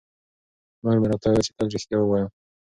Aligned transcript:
مور 0.83 0.97
مې 1.01 1.07
راته 1.11 1.27
وویل 1.27 1.45
چې 1.47 1.51
تل 1.57 1.67
رښتیا 1.75 1.97
ووایم. 1.99 2.29